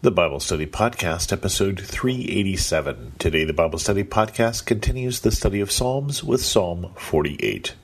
The 0.00 0.12
Bible 0.12 0.38
Study 0.38 0.66
Podcast, 0.66 1.32
episode 1.32 1.80
387. 1.80 3.14
Today, 3.18 3.44
the 3.44 3.52
Bible 3.52 3.80
Study 3.80 4.04
Podcast 4.04 4.64
continues 4.64 5.18
the 5.18 5.32
study 5.32 5.60
of 5.60 5.72
Psalms 5.72 6.22
with 6.22 6.40
Psalm 6.40 6.92
48. 6.94 7.74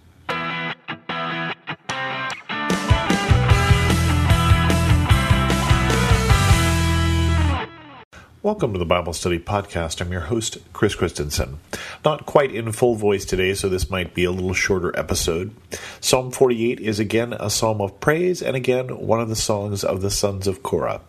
Welcome 8.42 8.74
to 8.74 8.78
the 8.78 8.86
Bible 8.86 9.12
Study 9.12 9.40
Podcast. 9.40 10.00
I'm 10.00 10.12
your 10.12 10.20
host, 10.20 10.58
Chris 10.72 10.94
Christensen. 10.94 11.58
Not 12.04 12.26
quite 12.26 12.54
in 12.54 12.70
full 12.70 12.94
voice 12.94 13.24
today, 13.24 13.54
so 13.54 13.68
this 13.68 13.90
might 13.90 14.14
be 14.14 14.22
a 14.22 14.30
little 14.30 14.54
shorter 14.54 14.96
episode. 14.96 15.52
Psalm 16.00 16.30
48 16.30 16.78
is 16.78 17.00
again 17.00 17.32
a 17.32 17.50
psalm 17.50 17.80
of 17.80 17.98
praise 17.98 18.40
and 18.40 18.54
again 18.54 19.04
one 19.04 19.20
of 19.20 19.28
the 19.28 19.34
songs 19.34 19.82
of 19.82 20.00
the 20.00 20.12
sons 20.12 20.46
of 20.46 20.62
Korah. 20.62 21.00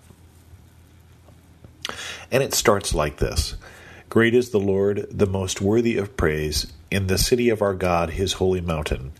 And 2.32 2.44
it 2.44 2.54
starts 2.54 2.94
like 2.94 3.18
this 3.18 3.55
Great 4.09 4.34
is 4.34 4.52
the 4.52 4.59
Lord, 4.59 5.08
the 5.09 5.27
most 5.27 5.62
worthy 5.62 5.98
of 5.98 6.16
praise, 6.16 6.72
in 6.90 7.08
the 7.08 7.18
city 7.18 7.49
of 7.49 7.62
our 7.62 7.73
God, 7.73 8.12
his 8.12 8.34
holy 8.34 8.62
mountain. 8.62 9.12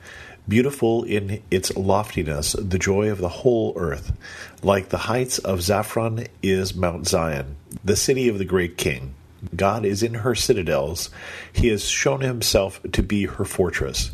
Beautiful 0.48 1.04
in 1.04 1.42
its 1.50 1.76
loftiness, 1.76 2.54
the 2.54 2.78
joy 2.78 3.10
of 3.10 3.18
the 3.18 3.30
whole 3.30 3.74
earth. 3.78 4.16
Like 4.62 4.90
the 4.90 4.98
heights 4.98 5.40
of 5.40 5.60
Zaphon 5.60 6.28
is 6.44 6.76
Mount 6.76 7.08
Zion, 7.08 7.56
the 7.84 7.96
city 7.96 8.30
of 8.30 8.38
the 8.38 8.46
great 8.46 8.78
king. 8.78 9.16
God 9.56 9.86
is 9.86 10.04
in 10.04 10.14
her 10.14 10.36
citadels. 10.36 11.10
He 11.52 11.70
has 11.70 11.84
shown 11.84 12.22
himself 12.22 12.80
to 12.94 13.04
be 13.04 13.26
her 13.26 13.46
fortress. 13.46 14.12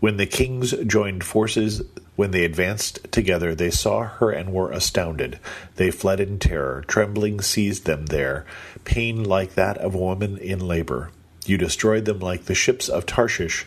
When 0.00 0.16
the 0.16 0.26
kings 0.26 0.72
joined 0.86 1.24
forces, 1.24 1.82
when 2.20 2.32
they 2.32 2.44
advanced 2.44 3.10
together, 3.10 3.54
they 3.54 3.70
saw 3.70 4.02
her 4.02 4.30
and 4.30 4.52
were 4.52 4.70
astounded. 4.72 5.40
They 5.76 5.90
fled 5.90 6.20
in 6.20 6.38
terror. 6.38 6.84
Trembling 6.86 7.40
seized 7.40 7.86
them 7.86 8.06
there, 8.06 8.44
pain 8.84 9.24
like 9.24 9.54
that 9.54 9.78
of 9.78 9.94
a 9.94 9.98
woman 9.98 10.36
in 10.36 10.60
labor. 10.60 11.12
You 11.46 11.56
destroyed 11.56 12.04
them 12.04 12.18
like 12.18 12.44
the 12.44 12.54
ships 12.54 12.90
of 12.90 13.06
Tarshish, 13.06 13.64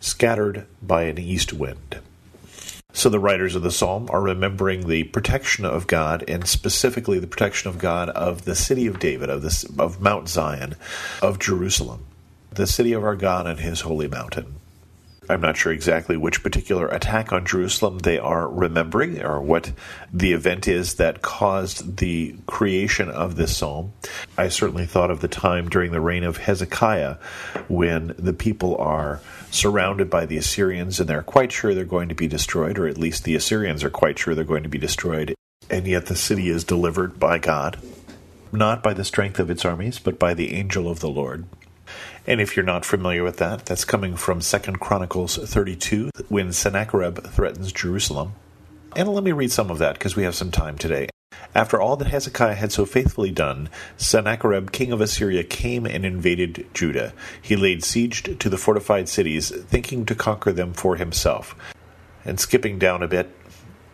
scattered 0.00 0.66
by 0.80 1.02
an 1.02 1.18
east 1.18 1.52
wind. 1.52 1.98
So 2.94 3.10
the 3.10 3.18
writers 3.18 3.54
of 3.54 3.60
the 3.60 3.70
psalm 3.70 4.08
are 4.08 4.22
remembering 4.22 4.88
the 4.88 5.04
protection 5.04 5.66
of 5.66 5.86
God, 5.86 6.24
and 6.26 6.48
specifically 6.48 7.18
the 7.18 7.26
protection 7.26 7.68
of 7.68 7.76
God 7.76 8.08
of 8.08 8.46
the 8.46 8.54
city 8.54 8.86
of 8.86 8.98
David, 8.98 9.28
of 9.28 9.42
this 9.42 9.64
of 9.78 10.00
Mount 10.00 10.26
Zion, 10.30 10.74
of 11.20 11.38
Jerusalem, 11.38 12.06
the 12.50 12.66
city 12.66 12.94
of 12.94 13.04
our 13.04 13.14
God 13.14 13.46
and 13.46 13.60
His 13.60 13.82
holy 13.82 14.08
mountain. 14.08 14.54
I'm 15.30 15.40
not 15.40 15.56
sure 15.56 15.72
exactly 15.72 16.16
which 16.16 16.42
particular 16.42 16.88
attack 16.88 17.32
on 17.32 17.46
Jerusalem 17.46 17.98
they 17.98 18.18
are 18.18 18.48
remembering 18.48 19.22
or 19.22 19.40
what 19.40 19.72
the 20.12 20.32
event 20.32 20.66
is 20.66 20.94
that 20.94 21.22
caused 21.22 21.98
the 21.98 22.34
creation 22.46 23.08
of 23.08 23.36
this 23.36 23.56
psalm. 23.56 23.92
I 24.36 24.48
certainly 24.48 24.86
thought 24.86 25.10
of 25.10 25.20
the 25.20 25.28
time 25.28 25.68
during 25.68 25.92
the 25.92 26.00
reign 26.00 26.24
of 26.24 26.38
Hezekiah 26.38 27.16
when 27.68 28.14
the 28.18 28.32
people 28.32 28.76
are 28.78 29.20
surrounded 29.52 30.10
by 30.10 30.26
the 30.26 30.36
Assyrians 30.36 30.98
and 30.98 31.08
they're 31.08 31.22
quite 31.22 31.52
sure 31.52 31.74
they're 31.74 31.84
going 31.84 32.08
to 32.08 32.14
be 32.16 32.26
destroyed, 32.26 32.76
or 32.76 32.88
at 32.88 32.98
least 32.98 33.22
the 33.22 33.36
Assyrians 33.36 33.84
are 33.84 33.90
quite 33.90 34.18
sure 34.18 34.34
they're 34.34 34.44
going 34.44 34.64
to 34.64 34.68
be 34.68 34.78
destroyed, 34.78 35.34
and 35.70 35.86
yet 35.86 36.06
the 36.06 36.16
city 36.16 36.48
is 36.48 36.64
delivered 36.64 37.20
by 37.20 37.38
God. 37.38 37.78
Not 38.52 38.82
by 38.82 38.94
the 38.94 39.04
strength 39.04 39.38
of 39.38 39.48
its 39.48 39.64
armies, 39.64 40.00
but 40.00 40.18
by 40.18 40.34
the 40.34 40.54
angel 40.54 40.90
of 40.90 40.98
the 40.98 41.08
Lord. 41.08 41.46
And 42.26 42.40
if 42.40 42.56
you're 42.56 42.64
not 42.64 42.84
familiar 42.84 43.24
with 43.24 43.38
that, 43.38 43.66
that's 43.66 43.84
coming 43.84 44.16
from 44.16 44.40
Second 44.40 44.78
Chronicles 44.78 45.36
32 45.36 46.10
when 46.28 46.52
Sennacherib 46.52 47.24
threatens 47.24 47.72
Jerusalem. 47.72 48.34
And 48.94 49.08
let 49.08 49.24
me 49.24 49.32
read 49.32 49.52
some 49.52 49.70
of 49.70 49.78
that 49.78 49.94
because 49.94 50.16
we 50.16 50.24
have 50.24 50.34
some 50.34 50.50
time 50.50 50.76
today. 50.76 51.08
After 51.54 51.80
all 51.80 51.96
that 51.96 52.08
Hezekiah 52.08 52.54
had 52.54 52.70
so 52.70 52.84
faithfully 52.84 53.30
done, 53.30 53.68
Sennacherib, 53.96 54.70
king 54.70 54.92
of 54.92 55.00
Assyria, 55.00 55.42
came 55.42 55.86
and 55.86 56.04
invaded 56.04 56.68
Judah. 56.74 57.12
He 57.40 57.56
laid 57.56 57.82
siege 57.82 58.22
to 58.38 58.48
the 58.48 58.58
fortified 58.58 59.08
cities, 59.08 59.50
thinking 59.50 60.06
to 60.06 60.14
conquer 60.14 60.52
them 60.52 60.72
for 60.74 60.96
himself. 60.96 61.56
And 62.24 62.38
skipping 62.38 62.78
down 62.78 63.02
a 63.02 63.08
bit, 63.08 63.34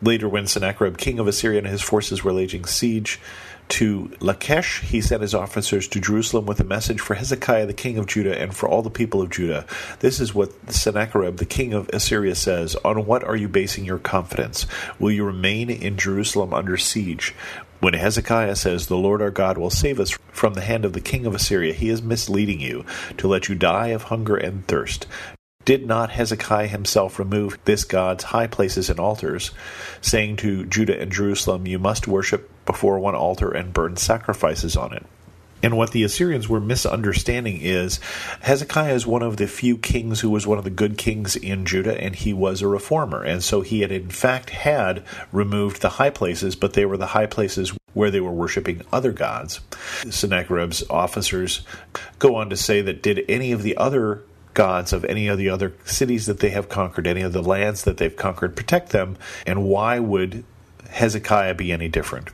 later 0.03 0.29
when 0.29 0.47
Sennacherib, 0.47 0.99
king 0.99 1.19
of 1.19 1.29
Assyria, 1.29 1.59
and 1.59 1.67
his 1.67 1.83
forces 1.83 2.23
were 2.23 2.33
laying 2.33 2.67
siege 2.67 3.21
to 3.69 4.11
Lachish, 4.21 4.81
he 4.83 5.01
sent 5.01 5.23
his 5.23 5.35
officers 5.35 5.89
to 5.89 6.01
Jerusalem 6.01 6.47
with 6.47 6.61
a 6.61 6.65
message 6.65 7.01
for 7.01 7.15
Hezekiah, 7.15 7.67
the 7.67 7.73
king 7.73 7.99
of 7.99 8.07
Judah, 8.07 8.41
and 8.41 8.55
for 8.55 8.69
all 8.69 8.83
the 8.83 8.91
people 8.91 9.21
of 9.21 9.31
Judah. 9.31 9.67
This 10.01 10.21
is 10.21 10.35
what 10.35 10.73
Sennacherib, 10.73 11.37
the 11.37 11.45
king 11.45 11.73
of 11.73 11.89
Assyria, 11.91 12.35
says 12.35 12.77
On 12.77 13.07
what 13.07 13.25
are 13.25 13.37
you 13.37 13.49
basing 13.49 13.85
your 13.85 13.99
confidence? 13.99 14.67
Will 14.99 15.11
you 15.11 15.25
remain 15.25 15.71
in 15.71 15.97
Jerusalem 15.97 16.55
under 16.55 16.77
siege? 16.77 17.35
When 17.81 17.95
Hezekiah 17.95 18.57
says, 18.57 18.87
The 18.87 18.97
Lord 18.97 19.21
our 19.21 19.31
God 19.31 19.59
will 19.59 19.71
save 19.71 20.01
us 20.01 20.17
from 20.33 20.55
the 20.55 20.63
hand 20.63 20.85
of 20.85 20.93
the 20.93 21.01
king 21.01 21.27
of 21.27 21.35
Assyria, 21.35 21.75
he 21.75 21.91
is 21.91 22.03
misleading 22.03 22.61
you 22.61 22.85
to 23.19 23.29
let 23.29 23.49
you 23.49 23.55
die 23.55 23.89
of 23.89 24.05
hunger 24.05 24.37
and 24.37 24.67
thirst. 24.67 25.07
Did 25.67 25.85
not 25.85 26.11
Hezekiah 26.11 26.69
himself 26.69 27.19
remove 27.19 27.59
this 27.65 27.83
God's 27.83 28.23
high 28.23 28.47
places 28.47 28.89
and 28.89 29.01
altars, 29.01 29.51
saying 30.01 30.37
to 30.37 30.65
Judah 30.65 30.99
and 30.99 31.11
Jerusalem, 31.11 31.67
You 31.67 31.81
must 31.81 32.07
worship 32.07 32.49
before 32.65 33.01
one 33.01 33.17
altar 33.17 33.51
and 33.51 33.73
burn 33.75 33.97
sacrifices 33.97 34.77
on 34.77 34.95
it? 34.95 35.05
And 35.65 35.77
what 35.77 35.91
the 35.91 36.05
Assyrians 36.05 36.49
were 36.49 36.61
misunderstanding 36.61 37.59
is 37.61 37.99
Hezekiah 38.43 38.95
is 38.95 39.09
one 39.09 39.25
of 39.25 39.39
the 39.39 39.49
few 39.49 39.77
kings 39.77 40.21
who 40.21 40.31
was 40.31 40.47
one 40.47 40.59
of 40.59 40.63
the 40.63 40.71
good 40.71 40.97
kings 40.97 41.35
in 41.35 41.67
Judah, 41.67 42.01
and 42.01 42.15
he 42.15 42.33
was 42.33 42.63
a 42.63 42.69
reformer. 42.69 43.25
And 43.25 43.43
so 43.43 43.63
he 43.63 43.81
had, 43.81 43.91
in 43.91 44.11
fact, 44.11 44.51
had 44.51 45.03
removed 45.33 45.83
the 45.83 45.89
high 45.89 46.11
places, 46.11 46.55
but 46.55 46.75
they 46.75 46.87
were 46.87 46.97
the 46.97 47.07
high 47.07 47.27
places 47.27 47.73
where 47.93 48.13
they 48.13 48.21
were 48.21 48.31
worshiping 48.31 48.83
other 48.93 49.11
gods. 49.11 49.59
Sennacherib's 50.11 50.85
officers 50.89 51.63
go 52.21 52.37
on 52.37 52.51
to 52.51 52.57
say 52.57 52.83
that 52.83 53.03
did 53.03 53.25
any 53.29 53.51
of 53.51 53.65
the 53.65 53.77
other 53.77 54.23
gods 54.57 54.93
of 54.93 55.05
any 55.05 55.29
of 55.29 55.39
the 55.39 55.49
other 55.49 55.73
cities 55.85 56.27
that 56.27 56.41
they 56.41 56.51
have 56.51 56.69
conquered, 56.69 57.07
any 57.07 57.21
of 57.21 57.33
the 57.33 57.43
lands 57.43 57.85
that 57.85 57.99
they've 57.99 58.17
conquered, 58.17 58.57
protect 58.57 58.91
them, 58.91 59.17
and 59.47 59.63
why 59.65 60.01
would 60.01 60.43
Hezekiah 60.91 61.55
be 61.55 61.71
any 61.71 61.89
different? 61.89 62.31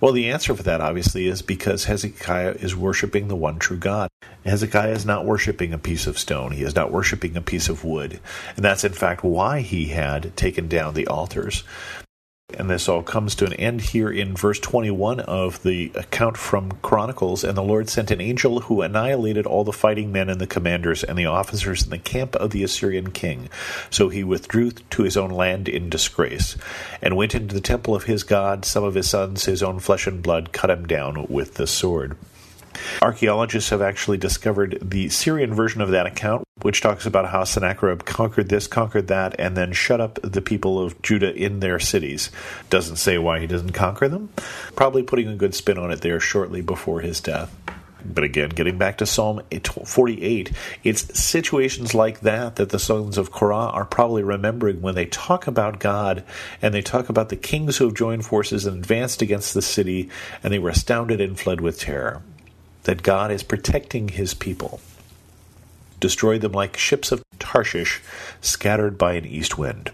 Well, 0.00 0.12
the 0.12 0.30
answer 0.30 0.54
for 0.54 0.62
that 0.62 0.80
obviously 0.80 1.26
is 1.26 1.42
because 1.42 1.84
Hezekiah 1.84 2.56
is 2.60 2.74
worshiping 2.74 3.28
the 3.28 3.36
one 3.36 3.58
true 3.58 3.76
God. 3.76 4.08
Hezekiah 4.46 4.92
is 4.92 5.04
not 5.04 5.26
worshiping 5.26 5.74
a 5.74 5.78
piece 5.78 6.06
of 6.06 6.18
stone, 6.18 6.52
he 6.52 6.62
is 6.62 6.74
not 6.74 6.92
worshiping 6.92 7.36
a 7.36 7.42
piece 7.42 7.68
of 7.68 7.84
wood. 7.84 8.20
And 8.56 8.64
that's 8.64 8.84
in 8.84 8.92
fact 8.92 9.22
why 9.22 9.60
he 9.60 9.88
had 9.88 10.34
taken 10.36 10.68
down 10.68 10.94
the 10.94 11.06
altars. 11.06 11.64
And 12.58 12.68
this 12.68 12.88
all 12.88 13.02
comes 13.02 13.34
to 13.36 13.46
an 13.46 13.52
end 13.54 13.80
here 13.80 14.10
in 14.10 14.34
verse 14.34 14.58
21 14.58 15.20
of 15.20 15.62
the 15.62 15.92
account 15.94 16.36
from 16.36 16.72
Chronicles. 16.82 17.44
And 17.44 17.56
the 17.56 17.62
Lord 17.62 17.88
sent 17.88 18.10
an 18.10 18.20
angel 18.20 18.60
who 18.60 18.82
annihilated 18.82 19.46
all 19.46 19.64
the 19.64 19.72
fighting 19.72 20.12
men 20.12 20.28
and 20.28 20.40
the 20.40 20.46
commanders 20.46 21.02
and 21.04 21.18
the 21.18 21.26
officers 21.26 21.84
in 21.84 21.90
the 21.90 21.98
camp 21.98 22.34
of 22.36 22.50
the 22.50 22.62
Assyrian 22.62 23.12
king. 23.12 23.48
So 23.90 24.08
he 24.08 24.24
withdrew 24.24 24.70
to 24.70 25.02
his 25.02 25.16
own 25.16 25.30
land 25.30 25.68
in 25.68 25.88
disgrace, 25.90 26.56
and 27.00 27.16
went 27.16 27.34
into 27.34 27.54
the 27.54 27.60
temple 27.60 27.94
of 27.94 28.04
his 28.04 28.22
God. 28.22 28.64
Some 28.64 28.84
of 28.84 28.94
his 28.94 29.08
sons, 29.08 29.44
his 29.44 29.62
own 29.62 29.80
flesh 29.80 30.06
and 30.06 30.22
blood, 30.22 30.52
cut 30.52 30.70
him 30.70 30.86
down 30.86 31.26
with 31.28 31.54
the 31.54 31.66
sword. 31.66 32.16
Archaeologists 33.02 33.70
have 33.70 33.82
actually 33.82 34.18
discovered 34.18 34.78
the 34.82 35.06
Assyrian 35.06 35.54
version 35.54 35.80
of 35.80 35.90
that 35.90 36.06
account, 36.06 36.44
which 36.62 36.80
talks 36.80 37.06
about 37.06 37.30
how 37.30 37.44
Sennacherib 37.44 38.04
conquered 38.04 38.48
this, 38.48 38.66
conquered 38.66 39.08
that, 39.08 39.34
and 39.38 39.56
then 39.56 39.72
shut 39.72 40.00
up 40.00 40.18
the 40.22 40.42
people 40.42 40.82
of 40.82 41.00
Judah 41.02 41.34
in 41.34 41.60
their 41.60 41.78
cities. 41.78 42.30
Doesn't 42.68 42.96
say 42.96 43.18
why 43.18 43.40
he 43.40 43.46
doesn't 43.46 43.72
conquer 43.72 44.08
them. 44.08 44.30
Probably 44.76 45.02
putting 45.02 45.28
a 45.28 45.36
good 45.36 45.54
spin 45.54 45.78
on 45.78 45.90
it 45.90 46.00
there 46.00 46.20
shortly 46.20 46.60
before 46.60 47.00
his 47.00 47.20
death. 47.20 47.54
But 48.04 48.24
again, 48.24 48.48
getting 48.50 48.78
back 48.78 48.98
to 48.98 49.06
Psalm 49.06 49.42
48, 49.50 50.52
it's 50.84 51.18
situations 51.18 51.94
like 51.94 52.20
that 52.20 52.56
that 52.56 52.70
the 52.70 52.78
sons 52.78 53.18
of 53.18 53.30
Korah 53.30 53.70
are 53.72 53.84
probably 53.84 54.22
remembering 54.22 54.80
when 54.80 54.94
they 54.94 55.06
talk 55.06 55.46
about 55.46 55.80
God 55.80 56.24
and 56.62 56.72
they 56.72 56.82
talk 56.82 57.08
about 57.08 57.28
the 57.28 57.36
kings 57.36 57.76
who 57.76 57.84
have 57.86 57.94
joined 57.94 58.24
forces 58.24 58.64
and 58.66 58.78
advanced 58.78 59.22
against 59.22 59.54
the 59.54 59.62
city, 59.62 60.08
and 60.42 60.52
they 60.52 60.58
were 60.58 60.70
astounded 60.70 61.20
and 61.20 61.38
fled 61.38 61.60
with 61.60 61.78
terror 61.78 62.22
that 62.84 63.02
God 63.02 63.30
is 63.30 63.42
protecting 63.42 64.08
his 64.08 64.34
people. 64.34 64.80
Destroy 66.00 66.38
them 66.38 66.52
like 66.52 66.76
ships 66.76 67.12
of 67.12 67.22
Tarshish 67.38 68.00
scattered 68.40 68.96
by 68.96 69.14
an 69.14 69.26
east 69.26 69.58
wind. 69.58 69.90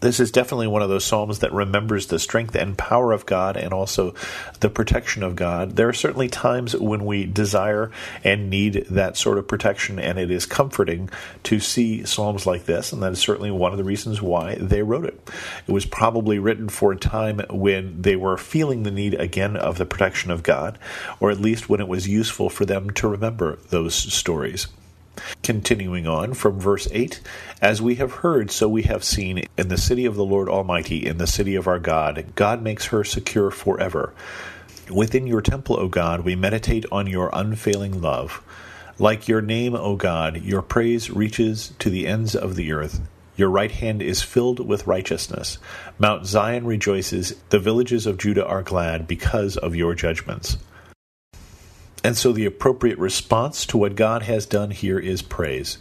This 0.00 0.20
is 0.20 0.30
definitely 0.30 0.66
one 0.66 0.82
of 0.82 0.90
those 0.90 1.04
psalms 1.04 1.38
that 1.38 1.52
remembers 1.52 2.06
the 2.06 2.18
strength 2.18 2.54
and 2.54 2.76
power 2.76 3.12
of 3.12 3.24
God 3.24 3.56
and 3.56 3.72
also 3.72 4.14
the 4.60 4.68
protection 4.68 5.22
of 5.22 5.34
God. 5.34 5.76
There 5.76 5.88
are 5.88 5.94
certainly 5.94 6.28
times 6.28 6.76
when 6.76 7.06
we 7.06 7.24
desire 7.24 7.90
and 8.22 8.50
need 8.50 8.86
that 8.90 9.16
sort 9.16 9.38
of 9.38 9.48
protection, 9.48 9.98
and 9.98 10.18
it 10.18 10.30
is 10.30 10.44
comforting 10.44 11.08
to 11.44 11.58
see 11.58 12.04
psalms 12.04 12.46
like 12.46 12.66
this, 12.66 12.92
and 12.92 13.02
that 13.02 13.12
is 13.12 13.18
certainly 13.18 13.50
one 13.50 13.72
of 13.72 13.78
the 13.78 13.84
reasons 13.84 14.20
why 14.20 14.56
they 14.56 14.82
wrote 14.82 15.06
it. 15.06 15.30
It 15.66 15.72
was 15.72 15.86
probably 15.86 16.38
written 16.38 16.68
for 16.68 16.92
a 16.92 16.96
time 16.96 17.40
when 17.48 18.02
they 18.02 18.16
were 18.16 18.36
feeling 18.36 18.82
the 18.82 18.90
need 18.90 19.14
again 19.14 19.56
of 19.56 19.78
the 19.78 19.86
protection 19.86 20.30
of 20.30 20.42
God, 20.42 20.78
or 21.18 21.30
at 21.30 21.40
least 21.40 21.68
when 21.68 21.80
it 21.80 21.88
was 21.88 22.06
useful 22.08 22.50
for 22.50 22.66
them 22.66 22.90
to 22.90 23.08
remember 23.08 23.58
those 23.70 23.94
stories. 23.94 24.66
Continuing 25.42 26.06
on 26.06 26.34
from 26.34 26.58
verse 26.58 26.88
8 26.90 27.20
As 27.60 27.80
we 27.80 27.96
have 27.96 28.12
heard, 28.12 28.50
so 28.50 28.68
we 28.68 28.82
have 28.82 29.04
seen 29.04 29.46
in 29.56 29.68
the 29.68 29.76
city 29.76 30.04
of 30.04 30.14
the 30.14 30.24
Lord 30.24 30.48
Almighty, 30.48 31.06
in 31.06 31.18
the 31.18 31.26
city 31.26 31.54
of 31.54 31.66
our 31.66 31.78
God. 31.78 32.26
God 32.34 32.62
makes 32.62 32.86
her 32.86 33.04
secure 33.04 33.50
forever. 33.50 34.12
Within 34.90 35.26
your 35.26 35.40
temple, 35.40 35.78
O 35.80 35.88
God, 35.88 36.20
we 36.20 36.36
meditate 36.36 36.84
on 36.92 37.06
your 37.06 37.30
unfailing 37.32 38.02
love. 38.02 38.42
Like 38.98 39.28
your 39.28 39.40
name, 39.40 39.74
O 39.74 39.96
God, 39.96 40.42
your 40.42 40.62
praise 40.62 41.10
reaches 41.10 41.72
to 41.78 41.90
the 41.90 42.06
ends 42.06 42.36
of 42.36 42.54
the 42.54 42.70
earth. 42.72 43.00
Your 43.36 43.48
right 43.48 43.72
hand 43.72 44.02
is 44.02 44.22
filled 44.22 44.60
with 44.60 44.86
righteousness. 44.86 45.58
Mount 45.98 46.26
Zion 46.26 46.66
rejoices, 46.66 47.34
the 47.48 47.58
villages 47.58 48.06
of 48.06 48.18
Judah 48.18 48.46
are 48.46 48.62
glad 48.62 49.08
because 49.08 49.56
of 49.56 49.74
your 49.74 49.94
judgments. 49.94 50.58
And 52.04 52.18
so 52.18 52.32
the 52.32 52.44
appropriate 52.44 52.98
response 52.98 53.64
to 53.66 53.78
what 53.78 53.96
God 53.96 54.22
has 54.22 54.44
done 54.44 54.70
here 54.70 54.98
is 54.98 55.22
praise. 55.22 55.78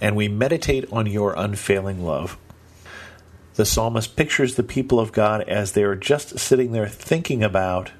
And 0.00 0.16
we 0.16 0.26
meditate 0.26 0.92
on 0.92 1.06
your 1.06 1.34
unfailing 1.34 2.04
love. 2.04 2.36
The 3.54 3.64
psalmist 3.64 4.16
pictures 4.16 4.56
the 4.56 4.64
people 4.64 4.98
of 4.98 5.12
God 5.12 5.42
as 5.48 5.72
they 5.72 5.84
are 5.84 5.94
just 5.94 6.40
sitting 6.40 6.72
there 6.72 6.88
thinking 6.88 7.44
about 7.44 7.92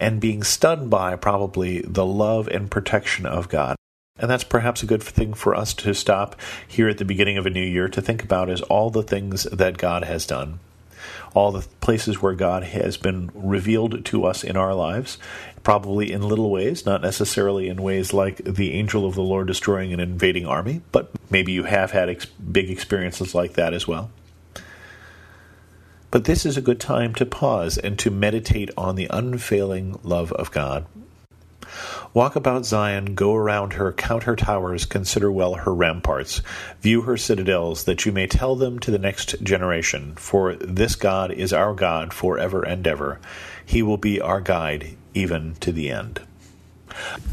and 0.00 0.20
being 0.20 0.42
stunned 0.42 0.90
by 0.90 1.14
probably 1.16 1.80
the 1.80 2.04
love 2.04 2.48
and 2.48 2.70
protection 2.70 3.24
of 3.24 3.48
God. 3.48 3.76
And 4.18 4.28
that's 4.28 4.44
perhaps 4.44 4.82
a 4.82 4.86
good 4.86 5.02
thing 5.02 5.32
for 5.32 5.54
us 5.54 5.74
to 5.74 5.94
stop 5.94 6.36
here 6.66 6.88
at 6.88 6.98
the 6.98 7.04
beginning 7.04 7.38
of 7.38 7.46
a 7.46 7.50
new 7.50 7.64
year 7.64 7.88
to 7.88 8.02
think 8.02 8.22
about 8.22 8.50
is 8.50 8.62
all 8.62 8.90
the 8.90 9.02
things 9.02 9.44
that 9.44 9.78
God 9.78 10.04
has 10.04 10.26
done, 10.26 10.58
all 11.34 11.52
the 11.52 11.66
places 11.80 12.22
where 12.22 12.34
God 12.34 12.62
has 12.62 12.96
been 12.96 13.30
revealed 13.34 14.04
to 14.06 14.24
us 14.24 14.44
in 14.44 14.56
our 14.56 14.72
lives, 14.72 15.18
probably 15.64 16.12
in 16.12 16.22
little 16.22 16.50
ways, 16.50 16.86
not 16.86 17.02
necessarily 17.02 17.68
in 17.68 17.82
ways 17.82 18.12
like 18.12 18.36
the 18.36 18.72
angel 18.72 19.04
of 19.04 19.16
the 19.16 19.22
Lord 19.22 19.48
destroying 19.48 19.92
an 19.92 20.00
invading 20.00 20.46
army, 20.46 20.80
but 20.92 21.10
maybe 21.30 21.52
you 21.52 21.64
have 21.64 21.90
had 21.90 22.08
ex- 22.08 22.26
big 22.26 22.70
experiences 22.70 23.34
like 23.34 23.54
that 23.54 23.74
as 23.74 23.86
well. 23.88 24.10
But 26.12 26.24
this 26.24 26.46
is 26.46 26.56
a 26.56 26.62
good 26.62 26.78
time 26.78 27.12
to 27.16 27.26
pause 27.26 27.76
and 27.76 27.98
to 27.98 28.10
meditate 28.10 28.70
on 28.76 28.94
the 28.94 29.08
unfailing 29.10 29.98
love 30.04 30.30
of 30.32 30.52
God. 30.52 30.86
Walk 32.12 32.36
about 32.36 32.64
Zion, 32.66 33.14
go 33.14 33.34
around 33.34 33.74
her, 33.74 33.92
count 33.92 34.24
her 34.24 34.36
towers, 34.36 34.84
consider 34.84 35.30
well 35.30 35.54
her 35.54 35.74
ramparts, 35.74 36.42
view 36.80 37.02
her 37.02 37.16
citadels, 37.16 37.84
that 37.84 38.04
you 38.04 38.12
may 38.12 38.26
tell 38.26 38.56
them 38.56 38.78
to 38.80 38.90
the 38.90 38.98
next 38.98 39.42
generation. 39.42 40.14
For 40.16 40.54
this 40.56 40.96
God 40.96 41.30
is 41.32 41.52
our 41.52 41.74
God 41.74 42.12
for 42.12 42.38
ever 42.38 42.62
and 42.62 42.86
ever. 42.86 43.20
He 43.64 43.82
will 43.82 43.96
be 43.96 44.20
our 44.20 44.40
guide 44.40 44.96
even 45.14 45.54
to 45.56 45.72
the 45.72 45.90
end. 45.90 46.20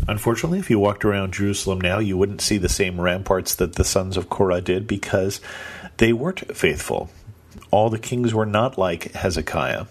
Unfortunately, 0.07 0.59
if 0.59 0.69
you 0.69 0.79
walked 0.79 1.05
around 1.05 1.33
Jerusalem 1.33 1.79
now, 1.79 1.99
you 1.99 2.17
wouldn't 2.17 2.41
see 2.41 2.57
the 2.57 2.69
same 2.69 2.99
ramparts 2.99 3.53
that 3.55 3.75
the 3.75 3.83
sons 3.83 4.17
of 4.17 4.29
Korah 4.29 4.61
did 4.61 4.87
because 4.87 5.39
they 5.97 6.13
weren't 6.13 6.55
faithful 6.55 7.09
all 7.71 7.89
the 7.89 7.99
kings 7.99 8.33
were 8.33 8.45
not 8.45 8.77
like 8.77 9.13
Hezekiah. 9.13 9.85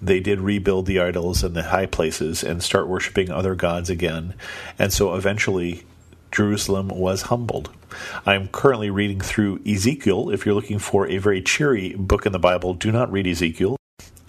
They 0.00 0.20
did 0.20 0.40
rebuild 0.40 0.86
the 0.86 1.00
idols 1.00 1.42
and 1.42 1.54
the 1.54 1.64
high 1.64 1.86
places 1.86 2.42
and 2.42 2.62
start 2.62 2.88
worshiping 2.88 3.30
other 3.30 3.54
gods 3.54 3.90
again. 3.90 4.34
And 4.78 4.92
so 4.92 5.14
eventually 5.14 5.84
Jerusalem 6.30 6.88
was 6.88 7.22
humbled. 7.22 7.70
I'm 8.24 8.48
currently 8.48 8.90
reading 8.90 9.20
through 9.20 9.60
Ezekiel. 9.66 10.30
If 10.30 10.46
you're 10.46 10.54
looking 10.54 10.78
for 10.78 11.08
a 11.08 11.18
very 11.18 11.42
cheery 11.42 11.94
book 11.94 12.26
in 12.26 12.32
the 12.32 12.38
Bible, 12.38 12.74
do 12.74 12.92
not 12.92 13.10
read 13.10 13.26
Ezekiel. 13.26 13.79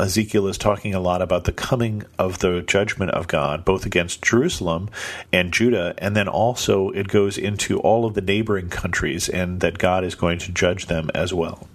Ezekiel 0.02 0.48
is 0.48 0.58
talking 0.58 0.96
a 0.96 1.00
lot 1.00 1.22
about 1.22 1.44
the 1.44 1.52
coming 1.52 2.04
of 2.18 2.40
the 2.40 2.62
judgment 2.62 3.12
of 3.12 3.28
God, 3.28 3.64
both 3.64 3.86
against 3.86 4.24
Jerusalem 4.24 4.90
and 5.32 5.54
Judah, 5.54 5.94
and 6.00 6.16
then 6.16 6.28
also 6.28 6.90
it 6.90 7.08
goes 7.08 7.38
into 7.38 7.80
all 7.80 8.06
of 8.06 8.16
the 8.16 8.22
neighboring 8.22 8.70
countries, 8.70 9.30
and 9.30 9.60
that 9.60 9.78
God 9.78 10.04
is 10.04 10.16
going 10.16 10.40
to 10.40 10.52
judge 10.52 10.88
them 10.88 11.12
as 11.14 11.34
well. 11.34 11.68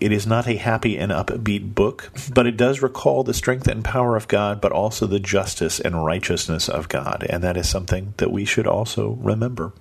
It 0.00 0.12
is 0.12 0.26
not 0.26 0.46
a 0.46 0.56
happy 0.56 0.98
and 0.98 1.10
upbeat 1.10 1.74
book, 1.74 2.12
but 2.32 2.46
it 2.46 2.56
does 2.56 2.82
recall 2.82 3.24
the 3.24 3.34
strength 3.34 3.66
and 3.66 3.84
power 3.84 4.16
of 4.16 4.28
God, 4.28 4.60
but 4.60 4.72
also 4.72 5.06
the 5.06 5.18
justice 5.18 5.80
and 5.80 6.04
righteousness 6.04 6.68
of 6.68 6.88
God, 6.88 7.26
and 7.28 7.42
that 7.42 7.56
is 7.56 7.68
something 7.68 8.14
that 8.18 8.30
we 8.30 8.44
should 8.44 8.66
also 8.66 9.18
remember. 9.20 9.72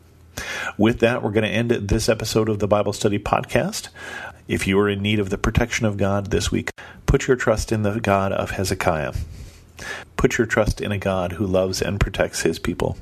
With 0.77 0.99
that, 0.99 1.21
we're 1.21 1.31
going 1.31 1.43
to 1.43 1.49
end 1.49 1.71
this 1.71 2.07
episode 2.07 2.47
of 2.47 2.59
the 2.59 2.67
Bible 2.67 2.93
Study 2.93 3.19
Podcast. 3.19 3.89
If 4.47 4.65
you 4.65 4.79
are 4.79 4.89
in 4.89 5.01
need 5.01 5.19
of 5.19 5.29
the 5.29 5.37
protection 5.37 5.85
of 5.85 5.97
God 5.97 6.31
this 6.31 6.51
week, 6.51 6.71
put 7.11 7.27
your 7.27 7.35
trust 7.35 7.73
in 7.73 7.81
the 7.81 7.99
God 7.99 8.31
of 8.31 8.51
Hezekiah. 8.51 9.13
Put 10.15 10.37
your 10.37 10.47
trust 10.47 10.79
in 10.79 10.93
a 10.93 10.97
God 10.97 11.33
who 11.33 11.45
loves 11.45 11.81
and 11.81 11.99
protects 11.99 12.43
his 12.43 12.57
people. 12.57 12.97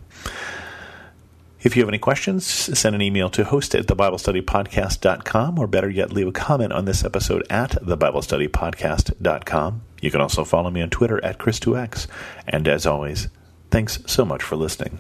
If 1.62 1.76
you 1.76 1.84
have 1.84 1.90
any 1.90 2.00
questions, 2.00 2.48
send 2.48 2.96
an 2.96 3.04
email 3.04 3.30
to 3.30 3.44
host 3.44 3.76
at 3.76 3.86
thebiblestudypodcast.com 3.86 5.60
or 5.60 5.68
better 5.68 5.92
yet, 5.92 6.12
leave 6.12 6.28
a 6.28 6.32
comment 6.32 6.74
on 6.74 6.86
this 6.86 7.06
episode 7.06 7.46
at 7.52 7.70
thebiblestudypodcast.com. 7.70 9.82
You 10.02 10.10
can 10.10 10.22
also 10.22 10.44
follow 10.44 10.72
me 10.72 10.82
on 10.82 10.90
Twitter 10.90 11.24
at 11.24 11.38
Chris2X. 11.38 12.08
And 12.48 12.68
as 12.68 12.88
always, 12.88 13.28
thanks 13.70 14.00
so 14.08 14.26
much 14.26 14.42
for 14.42 14.56
listening. 14.56 14.98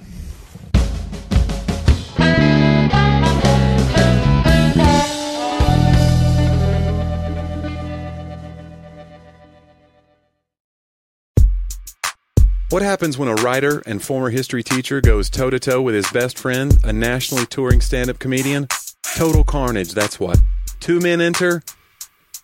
What 12.70 12.84
happens 12.84 13.18
when 13.18 13.30
a 13.30 13.34
writer 13.34 13.82
and 13.88 14.00
former 14.00 14.30
history 14.30 14.62
teacher 14.62 15.02
goes 15.02 15.28
toe 15.28 15.50
to 15.50 15.58
toe 15.58 15.82
with 15.82 15.96
his 15.96 16.08
best 16.12 16.38
friend, 16.38 16.78
a 16.84 16.94
nationally 16.94 17.48
touring 17.48 17.82
stand 17.82 18.12
up 18.12 18.20
comedian? 18.20 18.68
Total 19.16 19.44
carnage, 19.44 19.94
that's 19.94 20.20
what. 20.20 20.38
Two 20.80 21.00
men 21.00 21.20
enter 21.20 21.64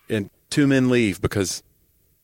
and 0.10 0.32
two 0.50 0.66
men 0.66 0.90
leave 0.90 1.22
because 1.22 1.62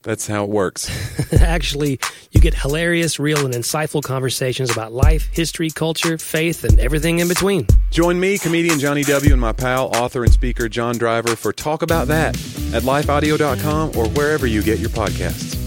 that's 0.01 0.25
how 0.25 0.45
it 0.45 0.49
works. 0.49 0.89
Actually, 1.41 1.99
you 2.31 2.41
get 2.41 2.55
hilarious, 2.55 3.19
real, 3.19 3.45
and 3.45 3.53
insightful 3.53 4.01
conversations 4.01 4.71
about 4.71 4.91
life, 4.91 5.29
history, 5.31 5.69
culture, 5.69 6.17
faith, 6.17 6.63
and 6.63 6.79
everything 6.79 7.19
in 7.19 7.27
between. 7.27 7.67
Join 7.91 8.19
me, 8.19 8.39
comedian 8.39 8.79
Johnny 8.79 9.03
W., 9.03 9.31
and 9.31 9.39
my 9.39 9.53
pal, 9.53 9.95
author, 9.95 10.23
and 10.23 10.33
speaker 10.33 10.67
John 10.67 10.97
Driver 10.97 11.35
for 11.35 11.53
Talk 11.53 11.83
About 11.83 12.07
That 12.07 12.35
at 12.73 12.81
lifeaudio.com 12.81 13.91
or 13.95 14.09
wherever 14.09 14.47
you 14.47 14.63
get 14.63 14.79
your 14.79 14.89
podcasts. 14.89 15.60